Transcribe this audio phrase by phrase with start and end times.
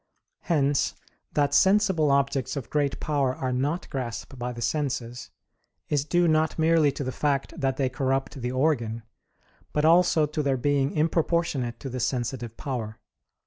[0.39, 0.95] Hence
[1.33, 5.29] that sensible objects of great power are not grasped by the senses,
[5.89, 9.03] is due not merely to the fact that they corrupt the organ,
[9.73, 12.97] but also to their being improportionate to the sensitive power.